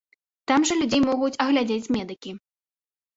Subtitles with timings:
[0.51, 2.31] Там жа людзей могуць агледзець медыкі.